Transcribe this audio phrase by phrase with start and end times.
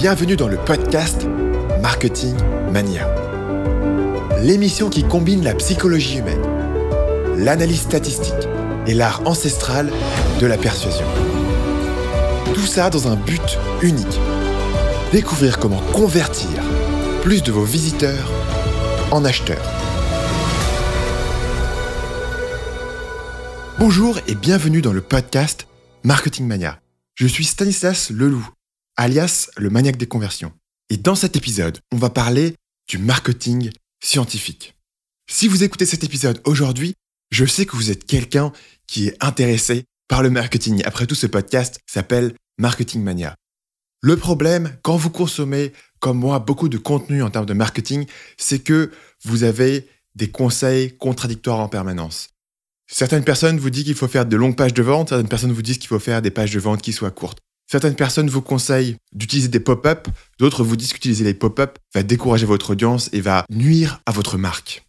[0.00, 1.26] Bienvenue dans le podcast
[1.82, 2.34] Marketing
[2.72, 3.06] Mania.
[4.40, 6.40] L'émission qui combine la psychologie humaine,
[7.36, 8.48] l'analyse statistique
[8.86, 9.92] et l'art ancestral
[10.40, 11.04] de la persuasion.
[12.54, 14.18] Tout ça dans un but unique.
[15.12, 16.48] Découvrir comment convertir
[17.20, 18.32] plus de vos visiteurs
[19.10, 19.70] en acheteurs.
[23.78, 25.66] Bonjour et bienvenue dans le podcast
[26.04, 26.80] Marketing Mania.
[27.16, 28.48] Je suis Stanislas Leloup,
[29.00, 30.52] alias le maniaque des conversions.
[30.90, 32.54] Et dans cet épisode, on va parler
[32.86, 33.70] du marketing
[34.04, 34.76] scientifique.
[35.26, 36.94] Si vous écoutez cet épisode aujourd'hui,
[37.30, 38.52] je sais que vous êtes quelqu'un
[38.86, 40.82] qui est intéressé par le marketing.
[40.84, 43.36] Après tout, ce podcast s'appelle Marketing Mania.
[44.02, 48.04] Le problème, quand vous consommez, comme moi, beaucoup de contenu en termes de marketing,
[48.36, 48.90] c'est que
[49.24, 52.28] vous avez des conseils contradictoires en permanence.
[52.86, 55.62] Certaines personnes vous disent qu'il faut faire de longues pages de vente, certaines personnes vous
[55.62, 57.38] disent qu'il faut faire des pages de vente qui soient courtes.
[57.70, 60.08] Certaines personnes vous conseillent d'utiliser des pop-up,
[60.40, 64.36] d'autres vous disent qu'utiliser les pop-up va décourager votre audience et va nuire à votre
[64.38, 64.84] marque.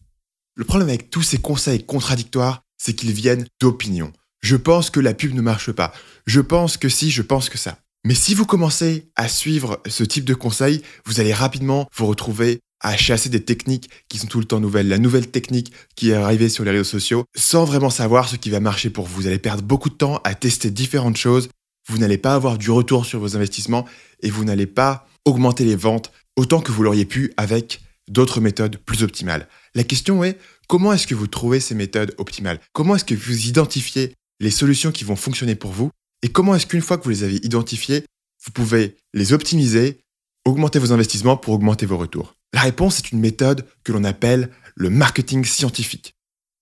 [0.55, 4.11] Le problème avec tous ces conseils contradictoires, c'est qu'ils viennent d'opinion.
[4.41, 5.93] Je pense que la pub ne marche pas.
[6.25, 7.77] Je pense que si, je pense que ça.
[8.03, 12.61] Mais si vous commencez à suivre ce type de conseils, vous allez rapidement vous retrouver
[12.79, 16.15] à chasser des techniques qui sont tout le temps nouvelles, la nouvelle technique qui est
[16.15, 19.21] arrivée sur les réseaux sociaux, sans vraiment savoir ce qui va marcher pour vous.
[19.21, 21.49] Vous allez perdre beaucoup de temps à tester différentes choses,
[21.91, 23.85] vous n'allez pas avoir du retour sur vos investissements
[24.21, 28.77] et vous n'allez pas augmenter les ventes autant que vous l'auriez pu avec d'autres méthodes
[28.77, 29.47] plus optimales.
[29.75, 32.59] La question est, comment est-ce que vous trouvez ces méthodes optimales?
[32.71, 35.91] Comment est-ce que vous identifiez les solutions qui vont fonctionner pour vous?
[36.23, 38.05] Et comment est-ce qu'une fois que vous les avez identifiées,
[38.45, 39.99] vous pouvez les optimiser,
[40.45, 42.35] augmenter vos investissements pour augmenter vos retours?
[42.53, 46.13] La réponse est une méthode que l'on appelle le marketing scientifique.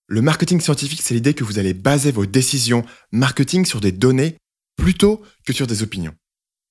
[0.07, 4.37] Le marketing scientifique, c'est l'idée que vous allez baser vos décisions marketing sur des données
[4.79, 6.15] plutôt que sur des opinions.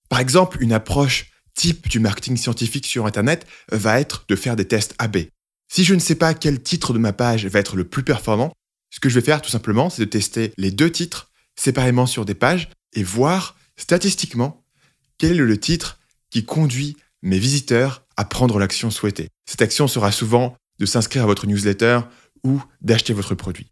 [0.09, 4.67] Par exemple, une approche type du marketing scientifique sur Internet va être de faire des
[4.67, 5.19] tests AB.
[5.71, 8.53] Si je ne sais pas quel titre de ma page va être le plus performant,
[8.91, 12.25] ce que je vais faire tout simplement, c'est de tester les deux titres séparément sur
[12.25, 14.65] des pages et voir statistiquement
[15.19, 15.99] quel est le titre
[16.31, 19.29] qui conduit mes visiteurs à prendre l'action souhaitée.
[19.47, 22.01] Cette action sera souvent de s'inscrire à votre newsletter
[22.45, 23.71] ou d'acheter votre produit.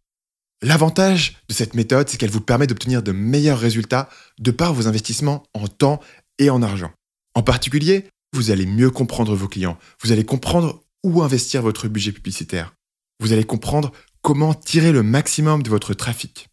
[0.63, 4.09] L'avantage de cette méthode, c'est qu'elle vous permet d'obtenir de meilleurs résultats
[4.39, 6.01] de par vos investissements en temps
[6.39, 6.93] et en argent.
[7.35, 12.13] En particulier, vous allez mieux comprendre vos clients, vous allez comprendre où investir votre budget
[12.13, 12.75] publicitaire,
[13.21, 16.49] vous allez comprendre comment tirer le maximum de votre trafic.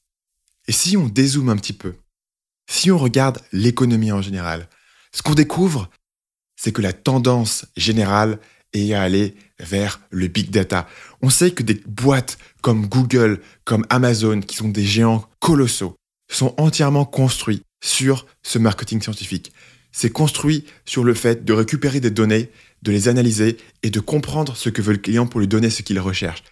[0.68, 1.96] Et si on dézoome un petit peu,
[2.70, 4.70] si on regarde l'économie en général,
[5.14, 5.90] ce qu'on découvre,
[6.56, 8.40] c'est que la tendance générale
[8.74, 10.88] est à aller vers le big data.
[11.22, 15.96] On sait que des boîtes comme Google, comme Amazon, qui sont des géants colossaux,
[16.32, 19.52] sont entièrement construits sur ce marketing scientifique.
[19.92, 22.50] C'est construit sur le fait de récupérer des données,
[22.82, 25.84] de les analyser et de comprendre ce que veut le client pour lui donner ce
[25.84, 26.44] qu'il recherche.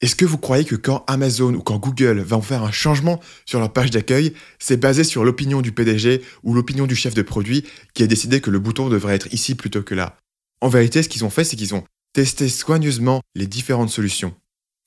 [0.00, 3.60] Est-ce que vous croyez que quand Amazon ou quand Google vont faire un changement sur
[3.60, 7.64] leur page d'accueil, c'est basé sur l'opinion du PDG ou l'opinion du chef de produit
[7.94, 10.16] qui a décidé que le bouton devrait être ici plutôt que là?
[10.62, 14.32] En vérité, ce qu'ils ont fait, c'est qu'ils ont testé soigneusement les différentes solutions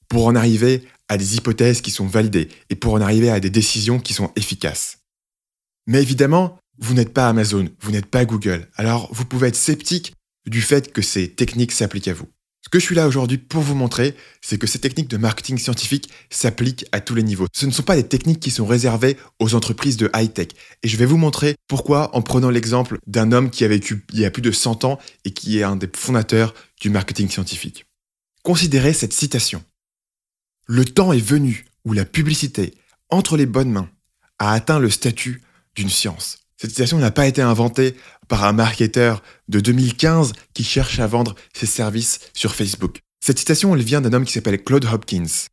[0.08, 3.50] pour en arriver à des hypothèses qui sont validées et pour en arriver à des
[3.50, 5.00] décisions qui sont efficaces.
[5.86, 10.14] Mais évidemment, vous n'êtes pas Amazon, vous n'êtes pas Google, alors vous pouvez être sceptique
[10.48, 12.30] du fait que ces techniques s'appliquent à vous.
[12.66, 15.60] Ce que je suis là aujourd'hui pour vous montrer, c'est que ces techniques de marketing
[15.60, 17.46] scientifique s'appliquent à tous les niveaux.
[17.54, 20.48] Ce ne sont pas des techniques qui sont réservées aux entreprises de high-tech.
[20.82, 24.20] Et je vais vous montrer pourquoi en prenant l'exemple d'un homme qui a vécu il
[24.20, 27.86] y a plus de 100 ans et qui est un des fondateurs du marketing scientifique.
[28.42, 29.64] Considérez cette citation.
[30.66, 32.74] Le temps est venu où la publicité,
[33.12, 33.92] entre les bonnes mains,
[34.40, 35.44] a atteint le statut
[35.76, 36.40] d'une science.
[36.58, 37.96] Cette citation n'a pas été inventée
[38.28, 43.02] par un marketeur de 2015 qui cherche à vendre ses services sur Facebook.
[43.20, 45.48] Cette citation, vient d'un homme qui s'appelle Claude Hopkins,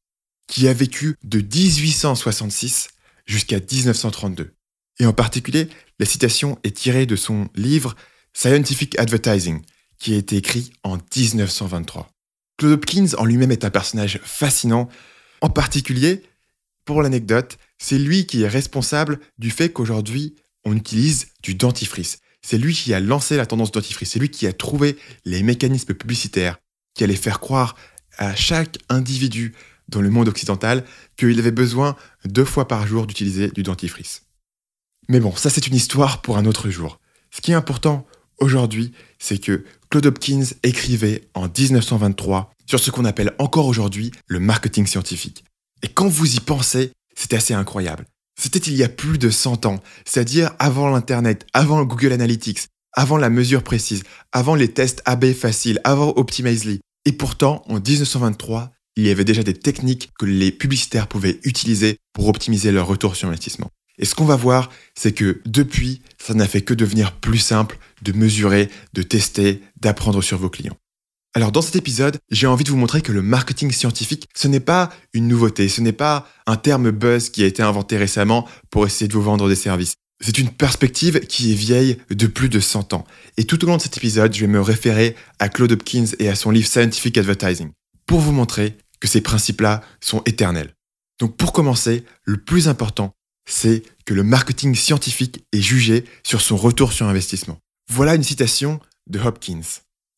[0.46, 2.88] qui a vécu de 1866
[3.26, 4.54] jusqu'à 1932.
[4.98, 5.68] Et en particulier,
[5.98, 7.96] la citation est tirée de son livre
[8.34, 9.62] Scientific Advertising,
[9.98, 12.10] qui a été écrit en 1923.
[12.58, 14.88] Claude Hopkins en lui-même est un personnage fascinant.
[15.40, 16.22] En particulier,
[16.84, 22.18] pour l'anecdote, c'est lui qui est responsable du fait qu'aujourd'hui, on utilise du dentifrice.
[22.46, 24.10] C'est lui qui a lancé la tendance dentifrice.
[24.10, 26.58] C'est lui qui a trouvé les mécanismes publicitaires
[26.94, 27.76] qui allaient faire croire
[28.18, 29.54] à chaque individu
[29.88, 30.84] dans le monde occidental
[31.16, 34.22] qu'il avait besoin deux fois par jour d'utiliser du dentifrice.
[35.08, 36.98] Mais bon, ça c'est une histoire pour un autre jour.
[37.30, 38.06] Ce qui est important
[38.38, 44.40] aujourd'hui, c'est que Claude Hopkins écrivait en 1923 sur ce qu'on appelle encore aujourd'hui le
[44.40, 45.44] marketing scientifique.
[45.82, 48.06] Et quand vous y pensez, c'est assez incroyable.
[48.42, 53.16] C'était il y a plus de 100 ans, c'est-à-dire avant l'Internet, avant Google Analytics, avant
[53.16, 54.02] la mesure précise,
[54.32, 56.80] avant les tests AB faciles, avant Optimizely.
[57.04, 61.98] Et pourtant, en 1923, il y avait déjà des techniques que les publicitaires pouvaient utiliser
[62.12, 63.70] pour optimiser leur retour sur investissement.
[64.00, 67.78] Et ce qu'on va voir, c'est que depuis, ça n'a fait que devenir plus simple
[68.02, 70.76] de mesurer, de tester, d'apprendre sur vos clients.
[71.34, 74.60] Alors dans cet épisode, j'ai envie de vous montrer que le marketing scientifique, ce n'est
[74.60, 78.86] pas une nouveauté, ce n'est pas un terme buzz qui a été inventé récemment pour
[78.86, 79.94] essayer de vous vendre des services.
[80.20, 83.06] C'est une perspective qui est vieille de plus de 100 ans.
[83.38, 86.28] Et tout au long de cet épisode, je vais me référer à Claude Hopkins et
[86.28, 87.70] à son livre Scientific Advertising
[88.04, 90.74] pour vous montrer que ces principes-là sont éternels.
[91.18, 93.14] Donc pour commencer, le plus important,
[93.48, 97.58] c'est que le marketing scientifique est jugé sur son retour sur investissement.
[97.90, 99.62] Voilà une citation de Hopkins.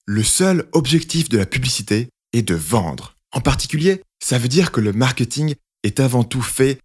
[0.07, 3.17] Le seul objectif de la publicité est de vendre.
[3.33, 6.79] En particulier, ça veut dire que le marketing est avant tout fait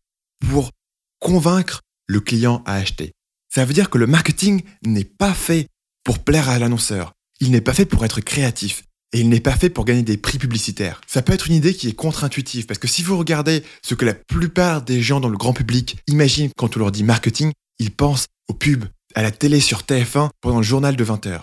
[0.47, 0.71] pour
[1.19, 3.11] convaincre le client à acheter.
[3.53, 5.67] Ça veut dire que le marketing n'est pas fait
[6.05, 7.11] pour plaire à l'annonceur.
[7.41, 8.83] Il n'est pas fait pour être créatif.
[9.11, 11.01] Et il n'est pas fait pour gagner des prix publicitaires.
[11.05, 14.05] Ça peut être une idée qui est contre-intuitive, parce que si vous regardez ce que
[14.05, 17.91] la plupart des gens dans le grand public imaginent quand on leur dit marketing, ils
[17.91, 18.85] pensent aux pubs,
[19.15, 21.41] à la télé sur TF1 pendant le journal de 20 h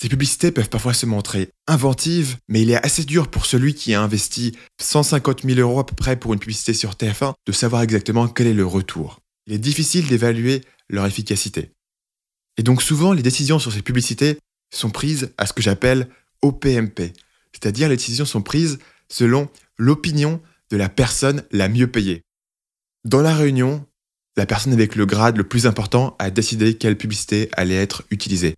[0.00, 3.94] Ces publicités peuvent parfois se montrer inventives, mais il est assez dur pour celui qui
[3.94, 7.82] a investi 150 000 euros à peu près pour une publicité sur TF1 de savoir
[7.82, 9.18] exactement quel est le retour.
[9.48, 11.72] Il est difficile d'évaluer leur efficacité.
[12.58, 14.38] Et donc souvent, les décisions sur ces publicités
[14.72, 16.08] sont prises à ce que j'appelle
[16.42, 17.12] OPMP,
[17.50, 18.78] c'est-à-dire les décisions sont prises
[19.08, 19.48] selon
[19.78, 20.40] l'opinion
[20.70, 22.22] de la personne la mieux payée.
[23.04, 23.84] Dans la réunion,
[24.36, 28.54] la personne avec le grade le plus important a décidé quelle publicité allait être utilisée.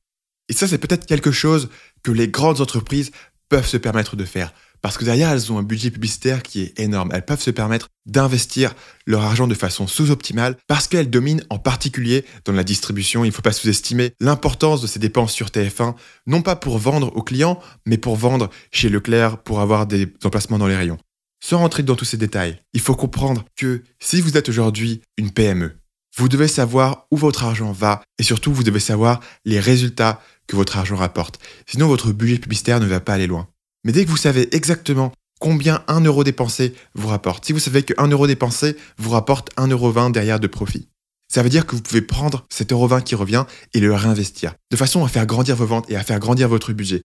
[0.50, 1.70] Et ça, c'est peut-être quelque chose
[2.02, 3.12] que les grandes entreprises
[3.48, 4.52] peuvent se permettre de faire.
[4.82, 7.10] Parce que derrière, elles ont un budget publicitaire qui est énorme.
[7.12, 8.74] Elles peuvent se permettre d'investir
[9.06, 13.22] leur argent de façon sous-optimale parce qu'elles dominent en particulier dans la distribution.
[13.24, 15.94] Il ne faut pas sous-estimer l'importance de ces dépenses sur TF1,
[16.26, 20.58] non pas pour vendre aux clients, mais pour vendre chez Leclerc, pour avoir des emplacements
[20.58, 20.98] dans les rayons.
[21.44, 25.30] Sans rentrer dans tous ces détails, il faut comprendre que si vous êtes aujourd'hui une
[25.30, 25.76] PME,
[26.16, 30.20] vous devez savoir où votre argent va et surtout vous devez savoir les résultats
[30.56, 31.38] votre argent rapporte.
[31.66, 33.48] Sinon votre budget publicitaire ne va pas aller loin.
[33.84, 37.82] Mais dès que vous savez exactement combien 1 euro dépensé vous rapporte, si vous savez
[37.82, 40.88] que 1 euro dépensé vous rapporte 1,20 euro derrière de profit,
[41.28, 44.54] ça veut dire que vous pouvez prendre cet euro 20 qui revient et le réinvestir,
[44.70, 47.02] de façon à faire grandir vos ventes et à faire grandir votre budget.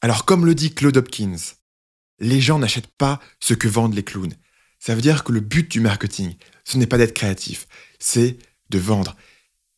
[0.00, 1.36] Alors comme le dit Claude Hopkins,
[2.18, 4.34] les gens n'achètent pas ce que vendent les clowns.
[4.80, 7.66] Ça veut dire que le but du marketing, ce n'est pas d'être créatif,
[7.98, 8.38] c'est
[8.70, 9.16] de vendre.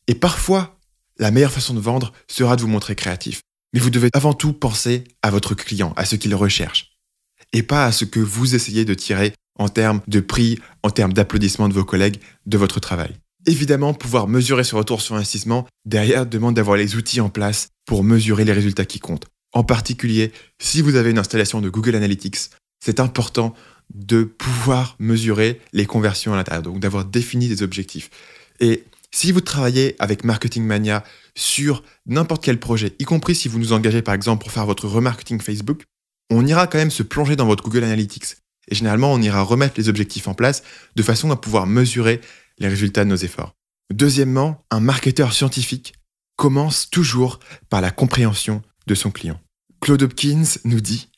[0.07, 0.79] Et parfois,
[1.17, 3.41] la meilleure façon de vendre sera de vous montrer créatif.
[3.73, 6.91] Mais vous devez avant tout penser à votre client, à ce qu'il recherche,
[7.53, 11.13] et pas à ce que vous essayez de tirer en termes de prix, en termes
[11.13, 13.15] d'applaudissements de vos collègues, de votre travail.
[13.47, 18.03] Évidemment, pouvoir mesurer ce retour sur investissement, derrière, demande d'avoir les outils en place pour
[18.03, 19.25] mesurer les résultats qui comptent.
[19.53, 22.51] En particulier, si vous avez une installation de Google Analytics,
[22.83, 23.53] c'est important
[23.93, 28.09] de pouvoir mesurer les conversions à l'intérieur, donc d'avoir défini des objectifs.
[28.59, 31.03] Et si vous travaillez avec Marketing Mania
[31.35, 34.87] sur n'importe quel projet, y compris si vous nous engagez par exemple pour faire votre
[34.87, 35.83] remarketing Facebook,
[36.29, 38.37] on ira quand même se plonger dans votre Google Analytics.
[38.69, 40.63] Et généralement, on ira remettre les objectifs en place
[40.95, 42.21] de façon à pouvoir mesurer
[42.59, 43.53] les résultats de nos efforts.
[43.91, 45.93] Deuxièmement, un marketeur scientifique
[46.37, 47.39] commence toujours
[47.69, 49.39] par la compréhension de son client.
[49.81, 51.09] Claude Hopkins nous dit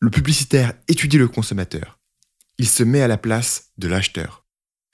[0.00, 1.98] Le publicitaire étudie le consommateur.
[2.58, 4.43] Il se met à la place de l'acheteur.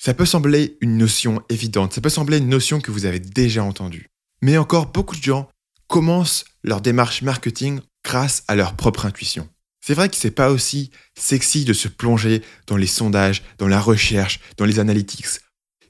[0.02, 3.62] Ça peut sembler une notion évidente, ça peut sembler une notion que vous avez déjà
[3.62, 4.08] entendue.
[4.40, 5.50] Mais encore beaucoup de gens
[5.88, 9.46] commencent leur démarche marketing grâce à leur propre intuition.
[9.84, 13.78] C'est vrai que c'est pas aussi sexy de se plonger dans les sondages, dans la
[13.78, 15.26] recherche, dans les analytics.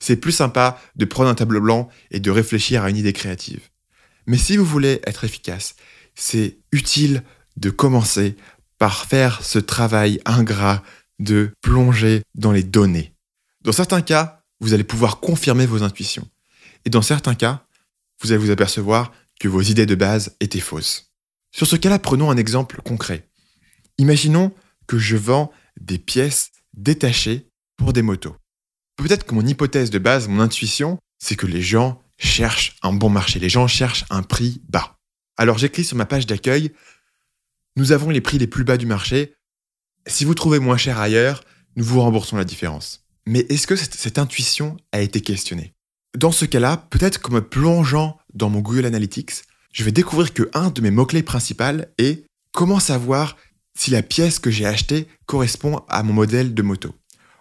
[0.00, 3.68] C'est plus sympa de prendre un tableau blanc et de réfléchir à une idée créative.
[4.26, 5.76] Mais si vous voulez être efficace,
[6.16, 7.22] c'est utile
[7.58, 8.34] de commencer
[8.76, 10.82] par faire ce travail ingrat
[11.20, 13.12] de plonger dans les données.
[13.62, 16.28] Dans certains cas, vous allez pouvoir confirmer vos intuitions.
[16.84, 17.66] Et dans certains cas,
[18.20, 21.12] vous allez vous apercevoir que vos idées de base étaient fausses.
[21.52, 23.28] Sur ce cas-là, prenons un exemple concret.
[23.98, 24.54] Imaginons
[24.86, 28.36] que je vends des pièces détachées pour des motos.
[28.96, 33.10] Peut-être que mon hypothèse de base, mon intuition, c'est que les gens cherchent un bon
[33.10, 34.98] marché, les gens cherchent un prix bas.
[35.36, 36.72] Alors j'écris sur ma page d'accueil,
[37.76, 39.34] nous avons les prix les plus bas du marché.
[40.06, 41.44] Si vous trouvez moins cher ailleurs,
[41.76, 43.06] nous vous remboursons la différence.
[43.26, 45.74] Mais est-ce que cette, intuition a été questionnée?
[46.16, 50.50] Dans ce cas-là, peut-être qu'en me plongeant dans mon Google Analytics, je vais découvrir que
[50.54, 53.36] un de mes mots-clés principaux est comment savoir
[53.78, 56.94] si la pièce que j'ai achetée correspond à mon modèle de moto?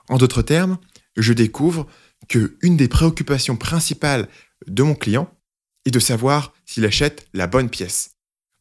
[0.10, 0.78] En d'autres termes,
[1.18, 1.88] je découvre
[2.28, 4.28] que une des préoccupations principales
[4.68, 5.34] de mon client
[5.86, 8.12] et de savoir s'il achète la bonne pièce.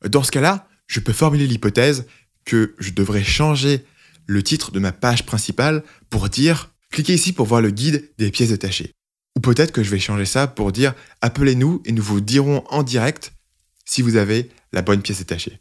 [0.09, 2.07] Dans ce cas-là, je peux formuler l'hypothèse
[2.45, 3.85] que je devrais changer
[4.27, 8.31] le titre de ma page principale pour dire cliquez ici pour voir le guide des
[8.31, 8.93] pièces détachées.
[9.37, 12.83] Ou peut-être que je vais changer ça pour dire appelez-nous et nous vous dirons en
[12.83, 13.33] direct
[13.85, 15.61] si vous avez la bonne pièce détachée.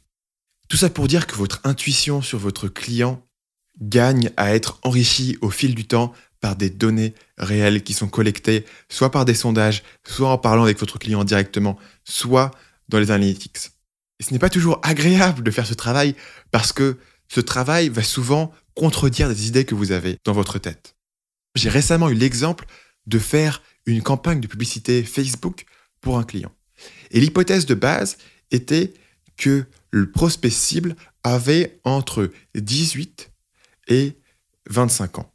[0.68, 3.24] Tout ça pour dire que votre intuition sur votre client
[3.80, 8.66] gagne à être enrichie au fil du temps par des données réelles qui sont collectées,
[8.90, 12.52] soit par des sondages, soit en parlant avec votre client directement, soit
[12.90, 13.72] dans les analytics.
[14.20, 16.16] Et ce n'est pas toujours agréable de faire ce travail
[16.52, 20.97] parce que ce travail va souvent contredire des idées que vous avez dans votre tête.
[21.58, 22.66] J'ai récemment eu l'exemple
[23.08, 25.66] de faire une campagne de publicité Facebook
[26.02, 26.52] pour un client.
[27.12, 28.18] Et l'hypothèse de base
[28.52, 28.94] était
[29.38, 33.32] que le prospect cible avait entre 18
[33.88, 34.14] et
[34.70, 35.34] 25 ans.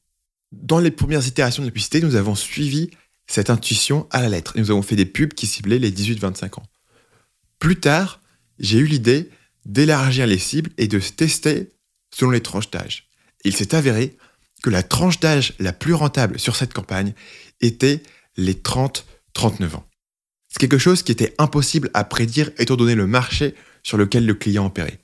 [0.52, 2.91] Dans les premières itérations de la publicité, nous avons suivi
[3.26, 4.55] cette intuition à la lettre.
[4.57, 6.67] Nous avons fait des pubs qui ciblaient les 18-25 ans.
[7.59, 8.21] Plus tard,
[8.59, 9.31] j'ai eu l'idée
[9.64, 11.71] d'élargir les cibles et de tester
[12.14, 13.09] selon les tranches d'âge.
[13.45, 14.17] Il s'est avéré
[14.62, 17.14] que la tranche d'âge la plus rentable sur cette campagne
[17.61, 18.02] était
[18.37, 19.87] les 30-39 ans.
[20.49, 24.35] C'est quelque chose qui était impossible à prédire étant donné le marché sur lequel le
[24.35, 25.00] client opérait.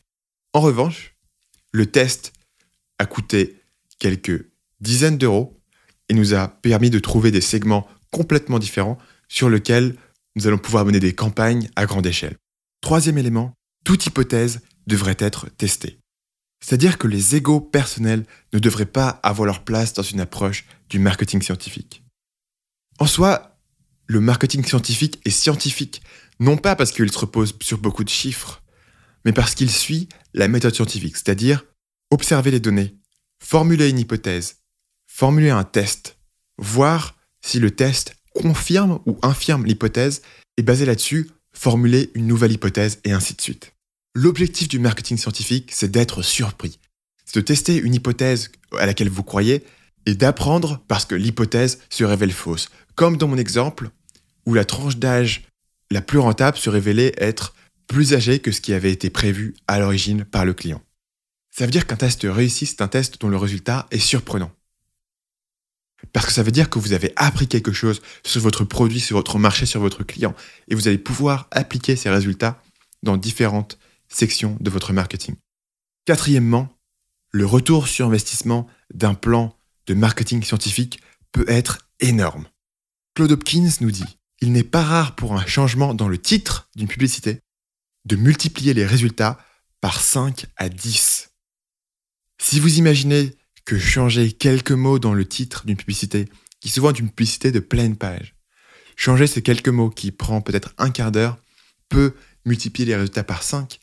[0.52, 1.14] En revanche,
[1.72, 2.32] le test
[2.98, 3.60] a coûté
[3.98, 4.46] quelques
[4.80, 5.60] dizaines d'euros
[6.08, 8.98] et nous a permis de trouver des segments complètement différents
[9.28, 9.96] sur lesquels
[10.36, 12.36] nous allons pouvoir mener des campagnes à grande échelle.
[12.80, 15.98] Troisième élément, toute hypothèse devrait être testée.
[16.60, 20.98] C'est-à-dire que les égaux personnels ne devraient pas avoir leur place dans une approche du
[20.98, 22.02] marketing scientifique.
[22.98, 23.58] En soi,
[24.06, 26.02] le marketing scientifique est scientifique,
[26.40, 28.62] non pas parce qu'il se repose sur beaucoup de chiffres,
[29.24, 31.64] mais parce qu'il suit la méthode scientifique, c'est-à-dire
[32.10, 32.96] observer les données,
[33.42, 34.56] formuler une hypothèse,
[35.06, 36.18] formuler un test,
[36.58, 40.22] voir si le test confirme ou infirme l'hypothèse,
[40.56, 43.74] et basé là-dessus, formuler une nouvelle hypothèse, et ainsi de suite.
[44.20, 46.80] L'objectif du marketing scientifique, c'est d'être surpris.
[47.24, 49.64] C'est de tester une hypothèse à laquelle vous croyez
[50.06, 52.68] et d'apprendre parce que l'hypothèse se révèle fausse.
[52.96, 53.90] Comme dans mon exemple,
[54.44, 55.44] où la tranche d'âge
[55.92, 57.54] la plus rentable se révélait être
[57.86, 60.82] plus âgée que ce qui avait été prévu à l'origine par le client.
[61.56, 64.50] Ça veut dire qu'un test réussi, c'est un test dont le résultat est surprenant.
[66.12, 69.16] Parce que ça veut dire que vous avez appris quelque chose sur votre produit, sur
[69.16, 70.34] votre marché, sur votre client,
[70.66, 72.60] et vous allez pouvoir appliquer ces résultats
[73.04, 75.36] dans différentes sections de votre marketing.
[76.04, 76.68] Quatrièmement,
[77.30, 81.00] le retour sur investissement d'un plan de marketing scientifique
[81.32, 82.46] peut être énorme.
[83.14, 86.88] Claude Hopkins nous dit, il n'est pas rare pour un changement dans le titre d'une
[86.88, 87.40] publicité
[88.04, 89.38] de multiplier les résultats
[89.80, 91.30] par 5 à 10.
[92.40, 96.28] Si vous imaginez que changer quelques mots dans le titre d'une publicité,
[96.60, 98.34] qui souvent est une publicité de pleine page,
[98.96, 101.38] changer ces quelques mots qui prend peut-être un quart d'heure,
[101.88, 103.78] peut multiplier les résultats par 5,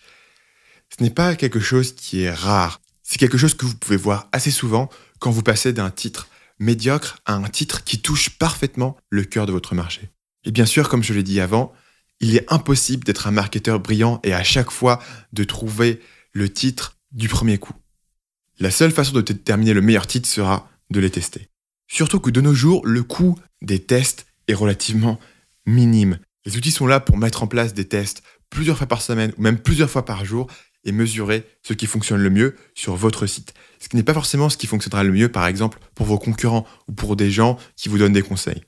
[0.97, 2.79] ce n'est pas quelque chose qui est rare.
[3.03, 7.17] C'est quelque chose que vous pouvez voir assez souvent quand vous passez d'un titre médiocre
[7.25, 10.09] à un titre qui touche parfaitement le cœur de votre marché.
[10.45, 11.73] Et bien sûr, comme je l'ai dit avant,
[12.21, 15.01] il est impossible d'être un marketeur brillant et à chaque fois
[15.33, 15.99] de trouver
[16.31, 17.73] le titre du premier coup.
[18.59, 21.49] La seule façon de déterminer le meilleur titre sera de les tester.
[21.87, 25.19] Surtout que de nos jours, le coût des tests est relativement
[25.65, 26.19] minime.
[26.45, 29.41] Les outils sont là pour mettre en place des tests plusieurs fois par semaine ou
[29.41, 30.47] même plusieurs fois par jour
[30.85, 33.53] et mesurer ce qui fonctionne le mieux sur votre site.
[33.79, 36.65] Ce qui n'est pas forcément ce qui fonctionnera le mieux, par exemple, pour vos concurrents
[36.87, 38.63] ou pour des gens qui vous donnent des conseils.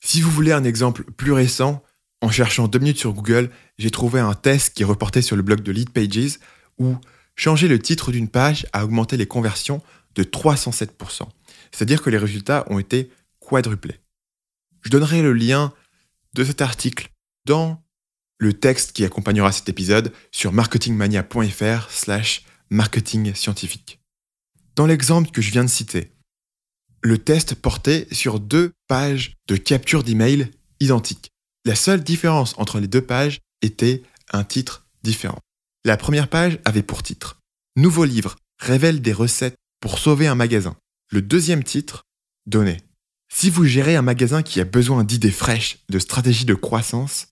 [0.00, 1.82] Si vous voulez un exemple plus récent,
[2.22, 5.42] en cherchant deux minutes sur Google, j'ai trouvé un test qui est reporté sur le
[5.42, 6.38] blog de Lead Pages
[6.78, 6.96] où
[7.36, 9.82] changer le titre d'une page a augmenté les conversions
[10.14, 11.28] de 307%.
[11.72, 14.00] C'est-à-dire que les résultats ont été quadruplés.
[14.82, 15.72] Je donnerai le lien
[16.34, 17.10] de cet article
[17.44, 17.81] dans
[18.42, 24.00] le texte qui accompagnera cet épisode sur marketingmania.fr slash marketing scientifique.
[24.74, 26.10] Dans l'exemple que je viens de citer,
[27.02, 31.30] le test portait sur deux pages de capture d'email identiques.
[31.64, 35.38] La seule différence entre les deux pages était un titre différent.
[35.84, 37.38] La première page avait pour titre
[37.76, 40.74] Nouveau livre révèle des recettes pour sauver un magasin.
[41.12, 42.02] Le deuxième titre
[42.46, 42.80] donnait
[43.32, 47.28] Si vous gérez un magasin qui a besoin d'idées fraîches, de stratégies de croissance,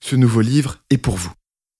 [0.00, 1.32] ce nouveau livre est pour vous.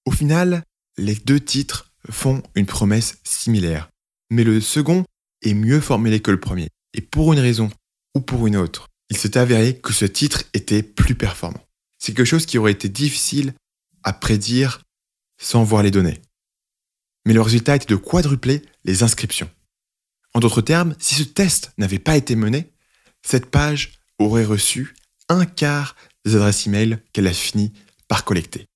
[0.05, 0.63] Au final,
[0.97, 3.91] les deux titres font une promesse similaire,
[4.31, 5.05] mais le second
[5.43, 6.69] est mieux formulé que le premier.
[6.95, 7.71] Et pour une raison
[8.15, 11.63] ou pour une autre, il s'est avéré que ce titre était plus performant.
[11.99, 13.55] C'est quelque chose qui aurait été difficile
[14.03, 14.83] à prédire
[15.39, 16.21] sans voir les données.
[17.25, 19.51] Mais le résultat était de quadrupler les inscriptions.
[20.35, 22.73] En d'autres termes, si ce test n'avait pas été mené,
[23.23, 24.95] cette page aurait reçu
[25.29, 27.73] un quart des adresses e-mail qu'elle a fini
[28.09, 28.67] par collecter.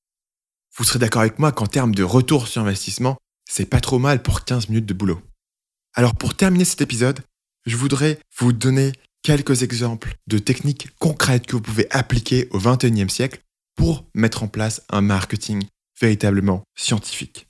[0.76, 3.18] Vous serez d'accord avec moi qu'en termes de retour sur investissement,
[3.48, 5.20] c'est pas trop mal pour 15 minutes de boulot.
[5.94, 7.20] Alors pour terminer cet épisode,
[7.66, 13.10] je voudrais vous donner quelques exemples de techniques concrètes que vous pouvez appliquer au XXIe
[13.10, 13.40] siècle
[13.76, 15.64] pour mettre en place un marketing
[16.00, 17.48] véritablement scientifique.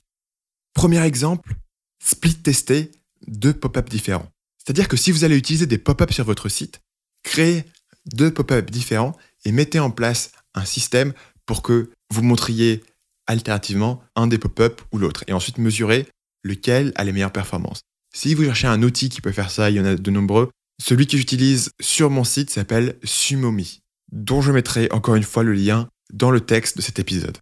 [0.73, 1.55] Premier exemple,
[2.03, 2.91] split tester
[3.27, 4.27] deux pop-up différents.
[4.57, 6.81] C'est-à-dire que si vous allez utiliser des pop-up sur votre site,
[7.23, 7.63] créez
[8.05, 11.13] deux pop-up différents et mettez en place un système
[11.51, 12.81] pour que vous montriez
[13.27, 16.07] alternativement un des pop-up ou l'autre et ensuite mesurez
[16.45, 17.81] lequel a les meilleures performances.
[18.15, 20.49] Si vous cherchez un outil qui peut faire ça, il y en a de nombreux.
[20.81, 23.81] Celui que j'utilise sur mon site s'appelle Sumomi,
[24.13, 27.37] dont je mettrai encore une fois le lien dans le texte de cet épisode.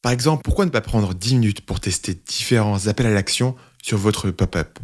[0.00, 3.98] Par exemple, pourquoi ne pas prendre 10 minutes pour tester différents appels à l'action sur
[3.98, 4.78] votre pop-up?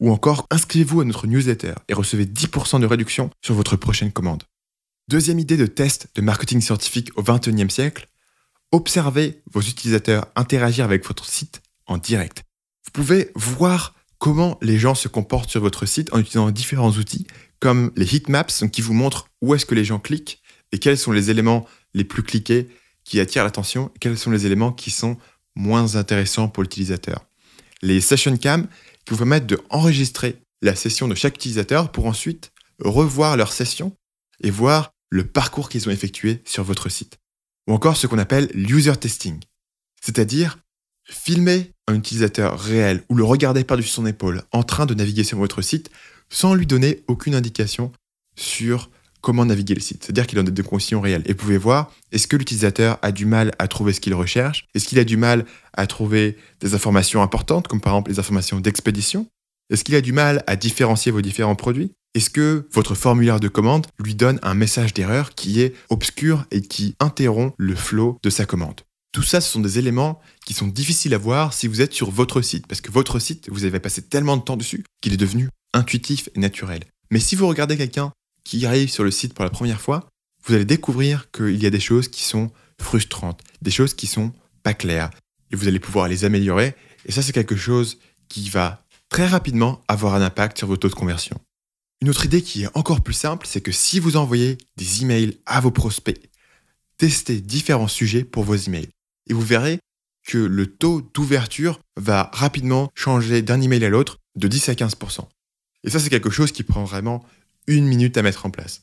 [0.00, 4.44] Ou encore, inscrivez-vous à notre newsletter et recevez 10% de réduction sur votre prochaine commande.
[5.10, 8.08] Deuxième idée de test de marketing scientifique au XXIe siècle,
[8.74, 12.42] observez vos utilisateurs interagir avec votre site en direct.
[12.84, 17.26] Vous pouvez voir comment les gens se comportent sur votre site en utilisant différents outils
[17.60, 21.12] comme les heatmaps qui vous montrent où est-ce que les gens cliquent et quels sont
[21.12, 22.68] les éléments les plus cliqués
[23.04, 25.18] qui attirent l'attention et quels sont les éléments qui sont
[25.54, 27.24] moins intéressants pour l'utilisateur.
[27.80, 28.66] Les session cam
[29.04, 32.50] qui vous permettent d'enregistrer la session de chaque utilisateur pour ensuite
[32.80, 33.94] revoir leur session
[34.42, 37.18] et voir le parcours qu'ils ont effectué sur votre site.
[37.68, 39.40] Ou encore ce qu'on appelle l'user testing,
[40.02, 40.58] c'est-à-dire
[41.04, 45.38] filmer un utilisateur réel ou le regarder par-dessus son épaule en train de naviguer sur
[45.38, 45.90] votre site
[46.30, 47.92] sans lui donner aucune indication
[48.36, 48.90] sur
[49.20, 50.04] comment naviguer le site.
[50.04, 51.22] C'est-à-dire qu'il en a des conditions réelles.
[51.24, 54.66] Et vous pouvez voir, est-ce que l'utilisateur a du mal à trouver ce qu'il recherche?
[54.74, 58.60] Est-ce qu'il a du mal à trouver des informations importantes, comme par exemple les informations
[58.60, 59.26] d'expédition?
[59.70, 61.92] Est-ce qu'il a du mal à différencier vos différents produits?
[62.14, 66.62] Est-ce que votre formulaire de commande lui donne un message d'erreur qui est obscur et
[66.62, 68.82] qui interrompt le flot de sa commande?
[69.10, 72.12] Tout ça, ce sont des éléments qui sont difficiles à voir si vous êtes sur
[72.12, 75.16] votre site, parce que votre site, vous avez passé tellement de temps dessus qu'il est
[75.16, 76.84] devenu intuitif et naturel.
[77.10, 78.12] Mais si vous regardez quelqu'un
[78.44, 80.06] qui arrive sur le site pour la première fois,
[80.46, 84.32] vous allez découvrir qu'il y a des choses qui sont frustrantes, des choses qui sont
[84.62, 85.10] pas claires,
[85.50, 86.76] et vous allez pouvoir les améliorer.
[87.06, 87.98] Et ça, c'est quelque chose
[88.28, 91.40] qui va très rapidement avoir un impact sur vos taux de conversion.
[92.00, 95.38] Une autre idée qui est encore plus simple, c'est que si vous envoyez des emails
[95.46, 96.20] à vos prospects,
[96.98, 98.88] testez différents sujets pour vos emails.
[99.28, 99.78] Et vous verrez
[100.26, 105.26] que le taux d'ouverture va rapidement changer d'un email à l'autre de 10 à 15%.
[105.84, 107.24] Et ça, c'est quelque chose qui prend vraiment
[107.66, 108.82] une minute à mettre en place.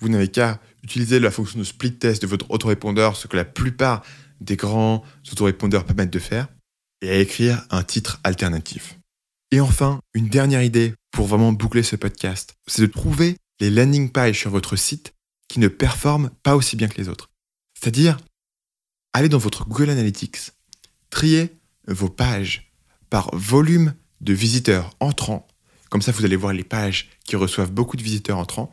[0.00, 3.44] Vous n'avez qu'à utiliser la fonction de split test de votre autorépondeur, ce que la
[3.44, 4.02] plupart
[4.40, 6.48] des grands autorépondeurs permettent de faire,
[7.00, 8.98] et à écrire un titre alternatif.
[9.56, 14.10] Et enfin, une dernière idée pour vraiment boucler ce podcast, c'est de trouver les landing
[14.10, 15.14] pages sur votre site
[15.48, 17.30] qui ne performent pas aussi bien que les autres.
[17.72, 18.18] C'est-à-dire,
[19.14, 20.50] allez dans votre Google Analytics,
[21.08, 21.56] triez
[21.88, 22.70] vos pages
[23.08, 25.48] par volume de visiteurs entrants
[25.88, 28.70] comme ça, vous allez voir les pages qui reçoivent beaucoup de visiteurs entrants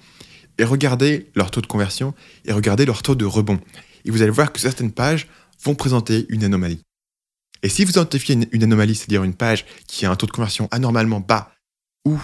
[0.57, 3.61] et regardez leur taux de conversion et regardez leur taux de rebond.
[4.03, 5.29] Et vous allez voir que certaines pages
[5.63, 6.81] vont présenter une anomalie.
[7.63, 10.67] Et si vous identifiez une, anomalie, c'est-à-dire une page qui a un taux de conversion
[10.69, 11.51] anormalement bas
[12.05, 12.19] ou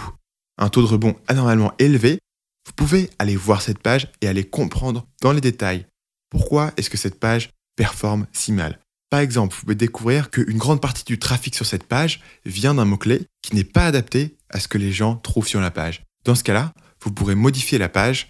[0.58, 2.20] un taux de rebond anormalement élevé,
[2.66, 5.86] vous pouvez aller voir cette page et aller comprendre dans les détails
[6.28, 8.78] pourquoi est-ce que cette page performe si mal.
[9.08, 12.84] Par exemple, vous pouvez découvrir qu'une grande partie du trafic sur cette page vient d'un
[12.84, 16.04] mot-clé qui n'est pas adapté à ce que les gens trouvent sur la page.
[16.24, 18.28] Dans ce cas-là, vous pourrez modifier la page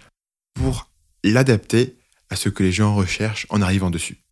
[0.53, 0.89] pour
[1.23, 1.97] l'adapter
[2.29, 4.23] à ce que les gens recherchent en arrivant dessus.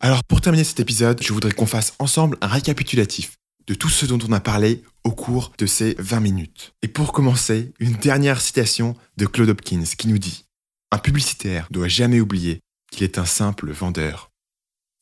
[0.00, 4.06] Alors pour terminer cet épisode, je voudrais qu'on fasse ensemble un récapitulatif de tout ce
[4.06, 6.72] dont on a parlé au cours de ces 20 minutes.
[6.82, 10.44] Et pour commencer, une dernière citation de Claude Hopkins qui nous dit⁇
[10.96, 12.60] Un publicitaire doit jamais oublier
[12.92, 14.30] qu'il est un simple vendeur.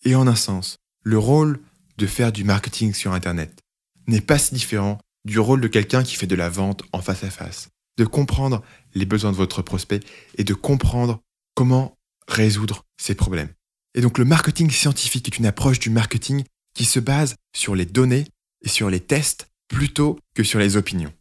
[0.05, 1.61] Et en un sens, le rôle
[1.99, 3.61] de faire du marketing sur Internet
[4.07, 7.23] n'est pas si différent du rôle de quelqu'un qui fait de la vente en face
[7.23, 8.63] à face, de comprendre
[8.95, 10.01] les besoins de votre prospect
[10.39, 11.21] et de comprendre
[11.55, 13.51] comment résoudre ses problèmes.
[13.97, 17.87] Et donc le marketing scientifique est une approche du marketing qui se base sur les
[17.87, 18.27] données
[18.63, 21.13] et sur les tests plutôt que sur les opinions.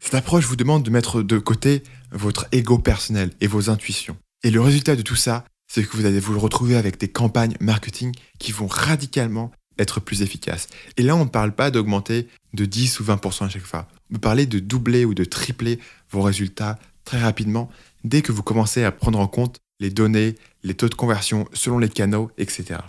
[0.00, 4.16] Cette approche vous demande de mettre de côté votre ego personnel et vos intuitions.
[4.42, 7.56] Et le résultat de tout ça, c'est que vous allez vous retrouver avec des campagnes
[7.60, 10.66] marketing qui vont radicalement être plus efficaces.
[10.96, 13.88] Et là, on ne parle pas d'augmenter de 10 ou 20% à chaque fois.
[14.10, 15.78] On peut parler de doubler ou de tripler
[16.10, 17.70] vos résultats très rapidement
[18.02, 21.78] dès que vous commencez à prendre en compte les données, les taux de conversion selon
[21.78, 22.80] les canaux, etc.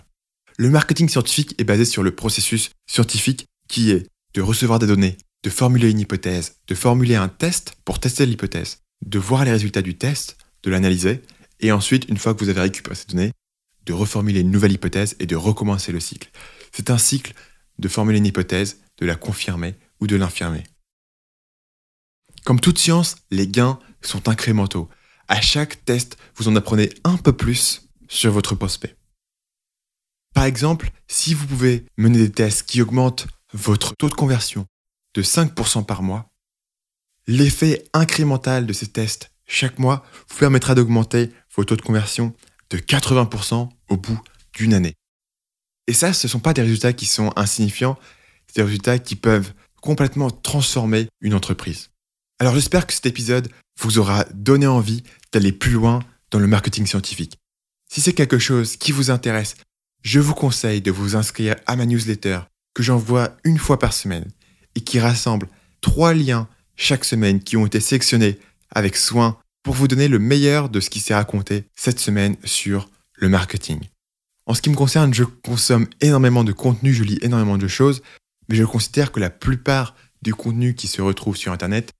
[0.58, 5.16] Le marketing scientifique est basé sur le processus scientifique qui est de recevoir des données,
[5.44, 9.82] de formuler une hypothèse, de formuler un test pour tester l'hypothèse, de voir les résultats
[9.82, 11.22] du test, de l'analyser
[11.60, 13.32] et ensuite, une fois que vous avez récupéré ces données,
[13.84, 16.30] de reformuler une nouvelle hypothèse et de recommencer le cycle.
[16.72, 17.34] C'est un cycle
[17.78, 20.64] de formuler une hypothèse, de la confirmer ou de l'infirmer.
[22.44, 24.88] Comme toute science, les gains sont incrémentaux.
[25.28, 28.96] À chaque test, vous en apprenez un peu plus sur votre prospect.
[30.34, 34.66] Par exemple, si vous pouvez mener des tests qui augmentent votre taux de conversion
[35.14, 36.30] de 5% par mois,
[37.26, 42.34] l'effet incrémental de ces tests chaque mois vous permettra d'augmenter vos taux de conversion
[42.70, 44.20] de 80% au bout
[44.52, 44.94] d'une année.
[45.86, 47.96] Et ça, ce ne sont pas des résultats qui sont insignifiants,
[48.46, 51.90] c'est des résultats qui peuvent complètement transformer une entreprise.
[52.40, 53.48] Alors j'espère que cet épisode
[53.80, 57.38] vous aura donné envie d'aller plus loin dans le marketing scientifique.
[57.90, 59.56] Si c'est quelque chose qui vous intéresse,
[60.02, 62.40] je vous conseille de vous inscrire à ma newsletter
[62.74, 64.30] que j'envoie une fois par semaine
[64.74, 65.48] et qui rassemble
[65.80, 68.38] trois liens chaque semaine qui ont été sélectionnés
[68.70, 72.88] avec soin pour vous donner le meilleur de ce qui s'est raconté cette semaine sur
[73.14, 73.80] le marketing.
[74.46, 78.02] En ce qui me concerne, je consomme énormément de contenu, je lis énormément de choses,
[78.48, 81.92] mais je considère que la plupart du contenu qui se retrouve sur Internet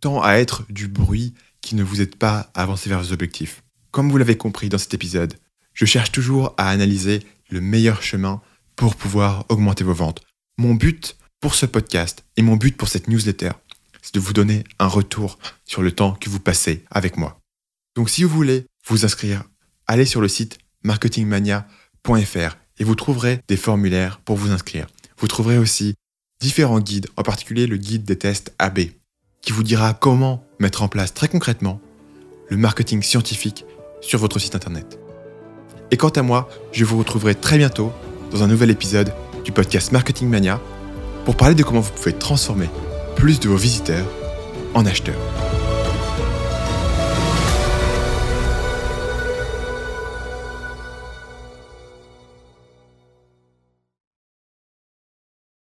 [0.00, 3.62] tend à être du bruit qui ne vous aide pas à avancer vers vos objectifs.
[3.90, 5.34] Comme vous l'avez compris dans cet épisode,
[5.74, 8.40] je cherche toujours à analyser le meilleur chemin
[8.76, 10.22] pour pouvoir augmenter vos ventes.
[10.58, 13.50] Mon but pour ce podcast et mon but pour cette newsletter,
[14.02, 17.38] c'est de vous donner un retour sur le temps que vous passez avec moi.
[17.94, 19.44] Donc si vous voulez vous inscrire,
[19.86, 24.86] allez sur le site marketingmania.fr et vous trouverez des formulaires pour vous inscrire.
[25.18, 25.94] Vous trouverez aussi
[26.40, 28.80] différents guides, en particulier le guide des tests AB,
[29.42, 31.80] qui vous dira comment mettre en place très concrètement
[32.48, 33.64] le marketing scientifique
[34.00, 34.98] sur votre site internet.
[35.90, 37.92] Et quant à moi, je vous retrouverai très bientôt
[38.30, 39.12] dans un nouvel épisode
[39.44, 40.60] du podcast Marketing Mania
[41.24, 42.68] pour parler de comment vous pouvez transformer
[43.16, 44.06] plus de vos visiteurs
[44.74, 45.39] en acheteurs.